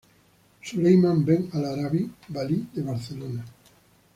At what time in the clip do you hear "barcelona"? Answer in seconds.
2.81-3.45